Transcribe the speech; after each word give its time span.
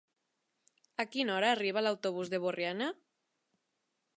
A 1.03 1.05
quina 1.15 1.35
hora 1.35 1.51
arriba 1.57 1.83
l'autobús 1.87 2.33
de 2.35 2.41
Borriana? 2.47 2.89